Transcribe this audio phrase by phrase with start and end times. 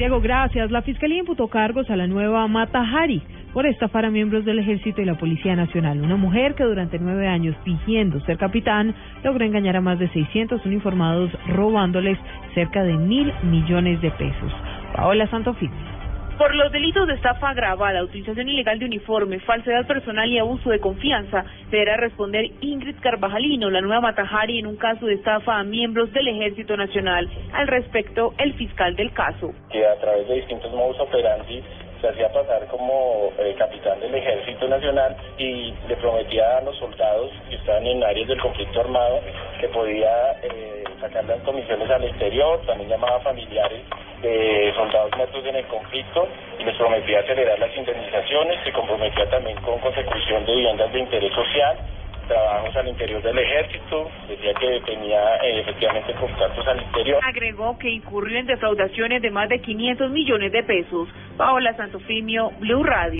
[0.00, 0.70] Diego, gracias.
[0.70, 3.22] La Fiscalía imputó cargos a la nueva Mata Hari
[3.52, 6.00] por estafar a miembros del Ejército y la Policía Nacional.
[6.00, 10.64] Una mujer que durante nueve años, fingiendo ser capitán, logró engañar a más de 600
[10.64, 12.16] uniformados, robándoles
[12.54, 14.50] cerca de mil millones de pesos.
[14.96, 15.99] Paola Santofimio.
[16.40, 20.80] Por los delitos de estafa agravada, utilización ilegal de uniforme, falsedad personal y abuso de
[20.80, 26.10] confianza, deberá responder Ingrid Carvajalino, la nueva Matajari, en un caso de estafa a miembros
[26.14, 27.28] del Ejército Nacional.
[27.52, 29.52] Al respecto, el fiscal del caso.
[29.70, 31.62] Que a través de distintos modos operandi
[32.00, 37.32] se hacía pasar como eh, capitán del Ejército Nacional y le prometía a los soldados
[37.50, 39.20] que estaban en áreas del conflicto armado
[39.60, 43.82] que podía eh, sacar las comisiones al exterior, también llamaba a familiares
[44.22, 49.56] de soldados muertos en el conflicto y les prometía acelerar las indemnizaciones, se comprometía también
[49.62, 51.76] con consecución de viviendas de interés social,
[52.30, 57.20] trabajos al interior del ejército, decía que tenía eh, efectivamente contactos al interior.
[57.26, 61.08] Agregó que incurrió en defraudaciones de más de 500 millones de pesos.
[61.36, 63.18] Paola Santofimio, Blue Radio.